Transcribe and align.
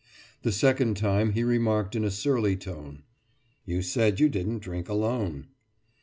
The 0.41 0.51
second 0.51 0.97
time 0.97 1.33
he 1.33 1.43
remarked 1.43 1.95
in 1.95 2.03
a 2.03 2.09
surly 2.09 2.55
tone. 2.55 3.03
»You 3.65 3.83
said 3.83 4.19
you 4.19 4.29
didn't 4.29 4.63
drink 4.63 4.89
alone. 4.89 5.49